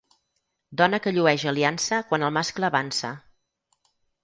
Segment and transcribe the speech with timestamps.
[0.81, 3.15] Dona que llueix aliança quan el mascle avança.